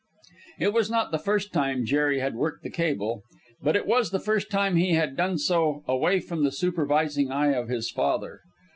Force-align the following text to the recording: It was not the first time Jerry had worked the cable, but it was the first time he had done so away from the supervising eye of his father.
It 0.59 0.73
was 0.73 0.89
not 0.89 1.11
the 1.11 1.19
first 1.19 1.53
time 1.53 1.85
Jerry 1.85 2.17
had 2.21 2.33
worked 2.33 2.63
the 2.63 2.71
cable, 2.71 3.21
but 3.61 3.75
it 3.75 3.85
was 3.85 4.09
the 4.09 4.19
first 4.19 4.49
time 4.49 4.75
he 4.75 4.93
had 4.95 5.15
done 5.15 5.37
so 5.37 5.83
away 5.87 6.19
from 6.19 6.43
the 6.43 6.51
supervising 6.51 7.29
eye 7.29 7.53
of 7.53 7.69
his 7.69 7.91
father. 7.91 8.41